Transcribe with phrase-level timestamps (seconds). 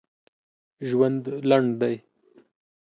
[0.87, 1.95] ژوند لنډ دی.